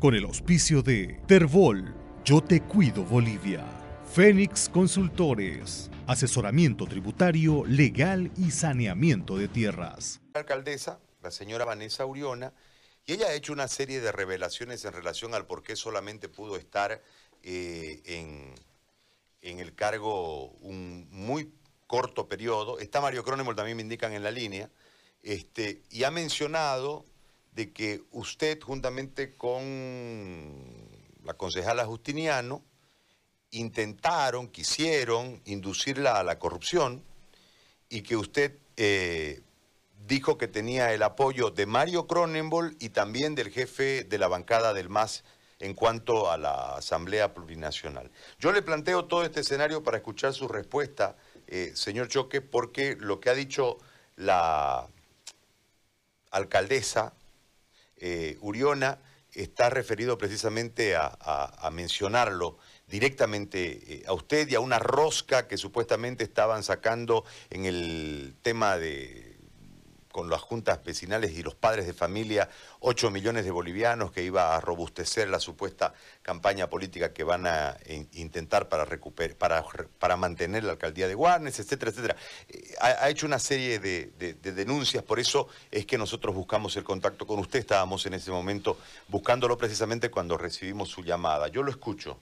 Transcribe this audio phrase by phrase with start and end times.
[0.00, 1.94] con el auspicio de Terbol,
[2.24, 3.66] Yo Te Cuido Bolivia,
[4.10, 10.22] Fénix Consultores, asesoramiento tributario, legal y saneamiento de tierras.
[10.32, 12.54] La alcaldesa, la señora Vanessa Uriona,
[13.04, 16.56] y ella ha hecho una serie de revelaciones en relación al por qué solamente pudo
[16.56, 17.02] estar
[17.42, 18.54] eh, en,
[19.42, 21.52] en, el cargo un muy
[21.86, 22.78] corto periodo.
[22.78, 24.70] Está Mario Cronenberg, también me indican en la línea,
[25.22, 27.04] este, y ha mencionado
[27.52, 29.62] de que usted, juntamente con
[31.24, 32.62] la concejala Justiniano,
[33.50, 37.02] intentaron, quisieron inducirla a la corrupción
[37.88, 39.42] y que usted eh,
[40.06, 44.72] dijo que tenía el apoyo de Mario Cronenbol y también del jefe de la bancada
[44.72, 45.24] del MAS
[45.58, 48.10] en cuanto a la Asamblea Plurinacional.
[48.38, 53.20] Yo le planteo todo este escenario para escuchar su respuesta, eh, señor Choque, porque lo
[53.20, 53.76] que ha dicho
[54.16, 54.88] la
[56.30, 57.12] alcaldesa
[58.00, 58.98] eh, Uriona
[59.32, 62.58] está referido precisamente a, mencionarlo
[62.88, 68.76] directamente eh, a usted y a una rosca que supuestamente estaban sacando en el tema
[68.76, 69.29] de
[70.10, 72.48] con las juntas vecinales y los padres de familia,
[72.80, 77.76] 8 millones de bolivianos que iba a robustecer la supuesta campaña política que van a
[78.12, 79.64] intentar para, recuperar, para,
[79.98, 82.16] para mantener la alcaldía de Guarnes, etcétera, etcétera.
[82.48, 84.10] Eh, ha, hecho una serie de,
[84.42, 88.78] denuncias, por eso es que nosotros buscamos el contacto con usted, estábamos en ese momento
[89.08, 91.48] buscándolo precisamente cuando recibimos su llamada.
[91.48, 92.18] Yo lo escucho.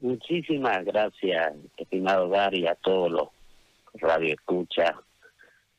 [0.00, 3.28] Muchísimas gracias, estimado Gary, a todos los
[3.94, 4.92] radioescuchas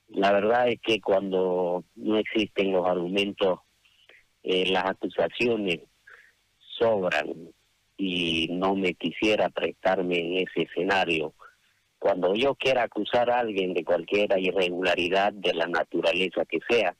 [0.10, 3.60] la verdad es que cuando no existen los argumentos,
[4.44, 5.80] eh, las acusaciones
[6.78, 7.52] sobran
[7.98, 11.34] y no me quisiera prestarme en ese escenario.
[11.98, 16.96] Cuando yo quiera acusar a alguien de cualquier irregularidad de la naturaleza que sea,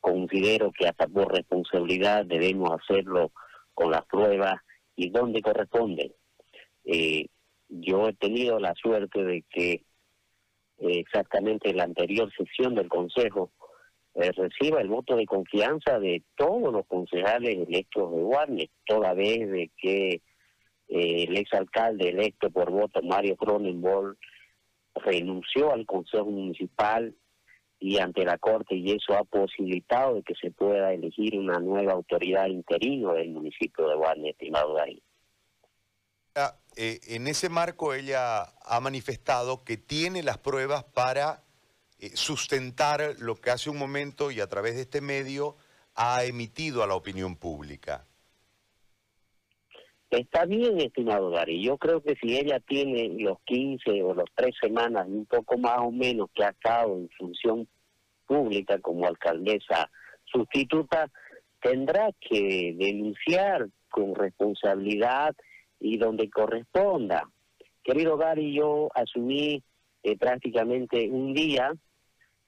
[0.00, 3.32] considero que hasta por responsabilidad debemos hacerlo
[3.74, 4.60] con las pruebas
[4.94, 6.14] y donde corresponde.
[6.84, 7.26] Eh,
[7.68, 9.82] yo he tenido la suerte de que
[10.78, 13.50] exactamente la anterior sesión del Consejo,
[14.14, 19.50] eh, reciba el voto de confianza de todos los concejales electos de Guarne, toda vez
[19.50, 20.22] de que
[20.88, 24.16] eh, el exalcalde electo por voto, Mario Cronenbol,
[24.94, 27.14] renunció al Consejo Municipal
[27.78, 31.92] y ante la Corte y eso ha posibilitado de que se pueda elegir una nueva
[31.92, 35.02] autoridad interino del municipio de Guarne, estimado ahí.
[36.76, 41.42] Eh, en ese marco ella ha manifestado que tiene las pruebas para
[41.98, 45.56] eh, sustentar lo que hace un momento y a través de este medio
[45.94, 48.04] ha emitido a la opinión pública.
[50.10, 51.62] Está bien, estimado Gary.
[51.64, 55.78] Yo creo que si ella tiene los 15 o los 3 semanas, un poco más
[55.78, 57.66] o menos, que ha estado en función
[58.26, 59.90] pública como alcaldesa
[60.26, 61.10] sustituta,
[61.60, 65.34] tendrá que denunciar con responsabilidad
[65.80, 67.28] y donde corresponda.
[67.82, 69.62] Querido Gary, yo asumí
[70.02, 71.72] eh, prácticamente un día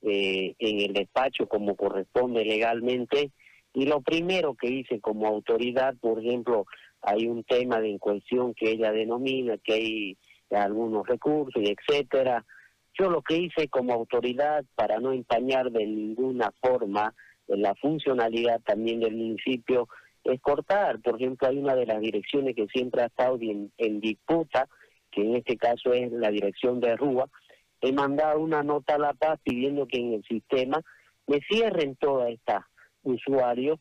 [0.03, 3.33] eh, en el despacho como corresponde legalmente
[3.75, 6.67] y lo primero que hice como autoridad, por ejemplo,
[7.03, 10.17] hay un tema de cuestión que ella denomina que hay
[10.51, 12.45] algunos recursos y etcétera.
[12.99, 17.15] Yo lo que hice como autoridad para no empañar de ninguna forma
[17.47, 19.89] la funcionalidad también del municipio
[20.25, 21.01] es cortar.
[21.01, 24.69] Por ejemplo, hay una de las direcciones que siempre ha estado en, disputa,
[25.11, 27.29] que en este caso es la dirección de Rúa.
[27.81, 30.83] He mandado una nota a La Paz pidiendo que en el sistema
[31.27, 32.65] me cierren todas estas
[33.03, 33.79] usuarios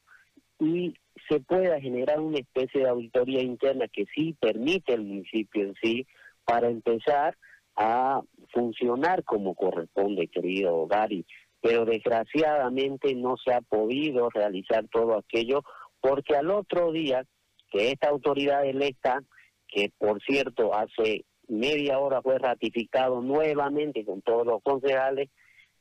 [0.59, 0.93] y
[1.29, 6.07] se pueda generar una especie de auditoría interna que sí permite el municipio en sí
[6.45, 7.37] para empezar
[7.75, 8.21] a
[8.53, 11.25] funcionar como corresponde, querido Gary.
[11.61, 15.63] Pero desgraciadamente no se ha podido realizar todo aquello
[16.00, 17.25] porque al otro día
[17.72, 19.24] que esta autoridad electa,
[19.68, 25.30] que por cierto hace media hora fue ratificado nuevamente con todos los concejales,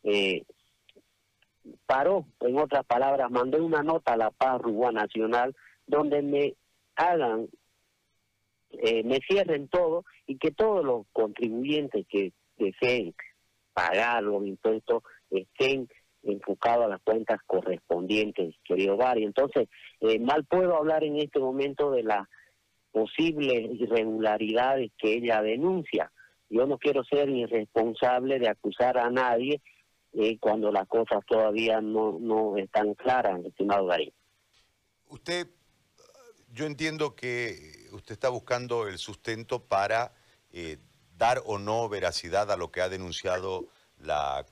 [0.03, 0.44] eh,
[1.87, 4.60] paró, en otras palabras, mandó una nota a la Paz
[4.93, 5.54] Nacional
[5.87, 6.54] donde me
[6.95, 7.48] hagan,
[8.71, 13.15] eh, me cierren todo y que todos los contribuyentes que deseen
[13.72, 15.89] pagar los impuestos estén
[16.26, 19.24] enfocado a las cuentas correspondientes, querido Gary.
[19.24, 19.68] Entonces,
[20.00, 22.26] eh, mal puedo hablar en este momento de las
[22.92, 26.10] posibles irregularidades que ella denuncia.
[26.48, 29.60] Yo no quiero ser irresponsable de acusar a nadie
[30.12, 34.12] eh, cuando las cosas todavía no, no están claras, estimado Gary.
[35.08, 35.46] Usted,
[36.52, 40.12] yo entiendo que usted está buscando el sustento para
[40.52, 40.78] eh,
[41.18, 43.66] dar o no veracidad a lo que ha denunciado
[43.98, 44.46] la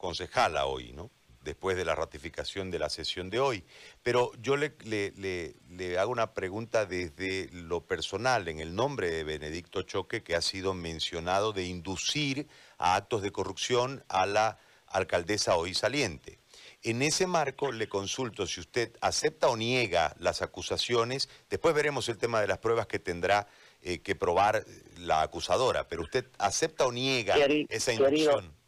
[0.00, 1.10] concejala hoy, ¿no?
[1.42, 3.64] después de la ratificación de la sesión de hoy.
[4.02, 9.82] Pero yo le, le, hago una pregunta desde lo personal, en el nombre de Benedicto
[9.82, 12.48] Choque, que ha sido mencionado de inducir
[12.78, 16.38] a actos de corrupción a la alcaldesa hoy saliente.
[16.82, 22.16] En ese marco le consulto si usted acepta o niega las acusaciones, después veremos el
[22.16, 23.48] tema de las pruebas que tendrá
[23.82, 24.64] eh, que probar
[24.98, 27.36] la acusadora, pero usted acepta o niega
[27.68, 28.59] esa inducción.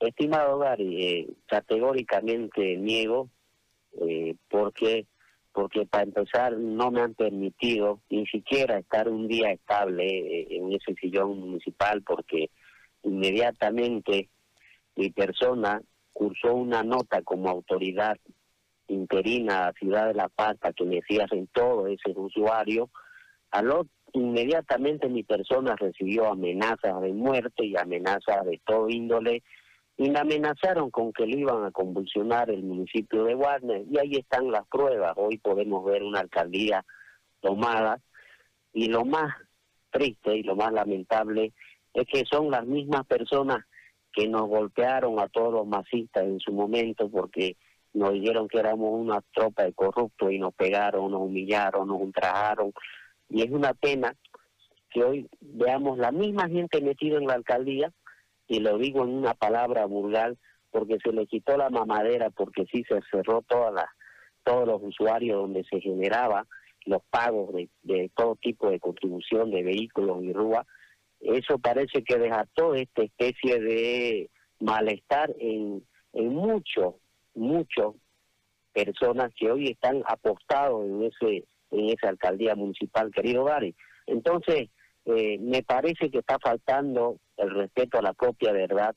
[0.00, 3.28] Estimado Gary, eh, categóricamente niego,
[4.00, 5.06] eh, porque
[5.52, 10.72] porque para empezar no me han permitido ni siquiera estar un día estable eh, en
[10.72, 12.50] ese sillón municipal, porque
[13.02, 14.28] inmediatamente
[14.96, 15.82] mi persona
[16.12, 18.16] cursó una nota como autoridad
[18.88, 22.90] interina a Ciudad de La Paz para que me en todo ese usuario.
[23.50, 23.72] Al
[24.12, 29.42] inmediatamente mi persona recibió amenazas de muerte y amenazas de todo índole
[30.00, 34.12] y me amenazaron con que le iban a convulsionar el municipio de Warner y ahí
[34.14, 35.12] están las pruebas.
[35.16, 36.82] Hoy podemos ver una alcaldía
[37.42, 38.00] tomada
[38.72, 39.30] y lo más
[39.90, 41.52] triste y lo más lamentable
[41.92, 43.58] es que son las mismas personas
[44.14, 47.58] que nos golpearon a todos los masistas en su momento porque
[47.92, 52.72] nos dijeron que éramos una tropa de corruptos y nos pegaron, nos humillaron, nos ultrajaron.
[53.28, 54.16] Y es una pena
[54.88, 57.92] que hoy veamos la misma gente metida en la alcaldía
[58.50, 60.34] y lo digo en una palabra vulgar,
[60.72, 63.86] porque se le quitó la mamadera, porque sí se cerró todas las,
[64.42, 66.48] todos los usuarios donde se generaba
[66.84, 70.66] los pagos de, de todo tipo de contribución de vehículos y rúa,
[71.20, 76.96] eso parece que desató esta especie de malestar en, en muchos,
[77.36, 77.94] muchos
[78.72, 83.76] personas que hoy están apostados en ese en esa alcaldía municipal, querido Gary.
[84.06, 84.70] Entonces,
[85.04, 88.94] eh, me parece que está faltando el respeto a la propia verdad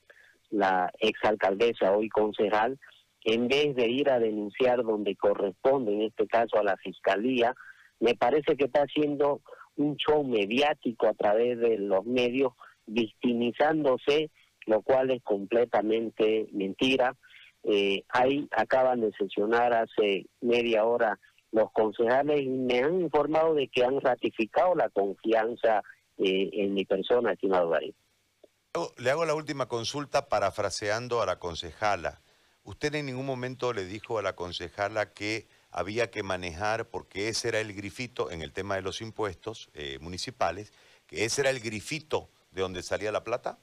[0.54, 2.80] la exalcaldesa, hoy concejal,
[3.26, 7.56] en vez de ir a denunciar donde corresponde, en este caso a la fiscalía,
[8.00, 9.42] me parece que está haciendo
[9.78, 12.54] un show mediático a través de los medios,
[12.86, 14.30] victimizándose,
[14.68, 17.16] lo cual es completamente mentira.
[17.64, 21.18] Eh, ahí acaban de sesionar hace media hora
[21.52, 25.82] los concejales y me han informado de que han ratificado la confianza
[26.18, 27.94] eh, en mi persona, estimado Darío.
[28.98, 32.22] Le hago la última consulta parafraseando a la concejala.
[32.64, 37.50] ¿Usted en ningún momento le dijo a la concejala que había que manejar, porque ese
[37.50, 40.74] era el grifito en el tema de los impuestos eh, municipales,
[41.06, 43.60] que ese era el grifito de donde salía la plata?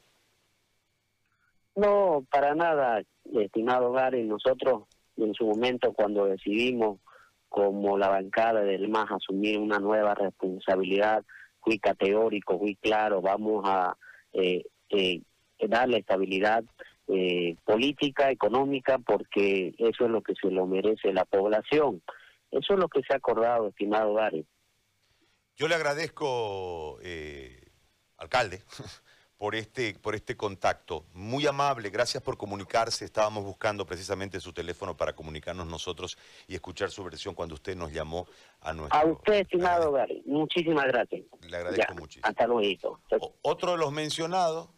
[1.75, 3.03] No, para nada,
[3.33, 4.23] estimado Gary.
[4.23, 4.85] Nosotros
[5.17, 7.01] en su momento cuando decidimos
[7.49, 11.25] como la bancada del MAS asumir una nueva responsabilidad,
[11.63, 13.97] fui categórico, fui claro, vamos a
[14.35, 15.23] eh, eh,
[15.69, 16.65] darle estabilidad
[17.09, 22.03] eh, política, económica, porque eso es lo que se lo merece la población.
[22.51, 24.45] Eso es lo que se ha acordado, estimado Gary.
[25.57, 26.99] Yo le agradezco,
[28.17, 28.63] alcalde,
[29.41, 31.07] por este, por este contacto.
[31.15, 33.07] Muy amable, gracias por comunicarse.
[33.07, 37.91] Estábamos buscando precisamente su teléfono para comunicarnos nosotros y escuchar su versión cuando usted nos
[37.91, 38.27] llamó
[38.61, 39.01] a nuestro...
[39.01, 41.23] A usted, estimado Gary, muchísimas gracias.
[41.49, 42.27] Le agradezco muchísimo.
[42.29, 43.01] Hasta luego.
[43.41, 44.69] Otro de los mencionados,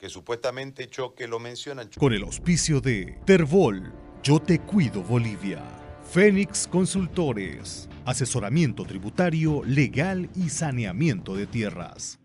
[0.00, 1.88] que supuestamente Choque lo menciona...
[1.98, 3.92] Con el auspicio de Terbol,
[4.22, 5.62] Yo Te Cuido Bolivia.
[6.10, 12.20] Fénix Consultores, asesoramiento tributario, legal y saneamiento de tierras.